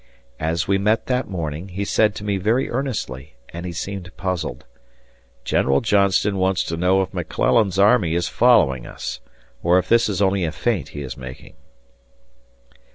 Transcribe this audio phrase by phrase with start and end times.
[0.39, 4.65] As we met that morning, he said to me very earnestly, he seemed puzzled,
[5.43, 9.19] "General Johnston wants to know if McClellan's army is following us,
[9.61, 11.53] or if this is only a feint he is making."